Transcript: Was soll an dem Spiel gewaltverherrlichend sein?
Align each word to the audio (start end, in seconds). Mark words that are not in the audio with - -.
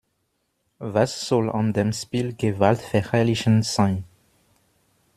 Was 0.79 1.27
soll 1.27 1.51
an 1.51 1.73
dem 1.73 1.93
Spiel 1.93 2.33
gewaltverherrlichend 2.33 3.63
sein? 3.65 4.03